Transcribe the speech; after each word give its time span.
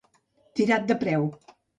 Tirat 0.59 0.87
de 0.91 0.97
preu. 1.03 1.29